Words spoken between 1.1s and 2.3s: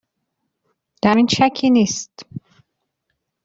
این شکی نیست.